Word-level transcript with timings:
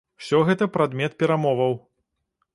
Усё 0.21 0.39
гэта 0.47 0.67
прадмет 0.77 1.11
перамоваў. 1.25 1.79